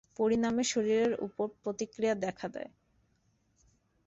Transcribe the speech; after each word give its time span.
পরিণামে 0.19 0.63
শরীরের 0.63 1.13
উপর 1.21 1.47
প্রতিক্রিয়া 1.63 2.15
দেখা 2.15 2.47
দেয়। 2.47 2.71